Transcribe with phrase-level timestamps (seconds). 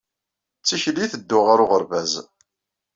[0.61, 2.13] D tikli i tedduɣ ɣer uɣerbaz